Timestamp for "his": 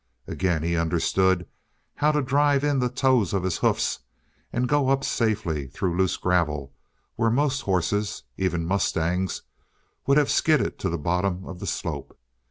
3.43-3.57